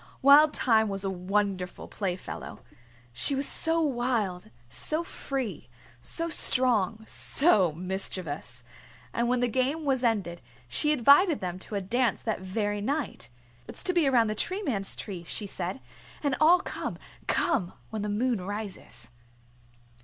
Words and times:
Wild 0.23 0.55
Thyme 0.55 0.89
was 0.89 1.03
a 1.03 1.11
wonderful 1.11 1.87
playfellow. 1.87 2.61
She 3.13 3.35
was 3.35 3.47
so 3.47 3.81
wild, 3.81 4.49
so 4.67 5.03
free, 5.03 5.69
so 5.99 6.27
strong, 6.27 7.05
so 7.05 7.71
mischievous. 7.73 8.63
And 9.13 9.29
when 9.29 9.41
the 9.41 9.47
game 9.47 9.85
was 9.85 10.03
ended 10.03 10.41
she 10.67 10.91
invited 10.91 11.39
them 11.39 11.59
to 11.59 11.75
a 11.75 11.81
dance 11.81 12.23
that 12.23 12.39
very 12.41 12.81
night. 12.81 13.29
"It's 13.67 13.83
to 13.83 13.93
be 13.93 14.07
around 14.07 14.25
the 14.25 14.33
Tree 14.33 14.63
Man's 14.63 14.95
Tree," 14.95 15.23
she 15.23 15.45
said. 15.45 15.79
"And 16.23 16.35
all 16.41 16.61
come 16.61 16.97
come 17.27 17.73
when 17.91 18.01
the 18.01 18.09
moon 18.09 18.41
rises." 18.43 19.07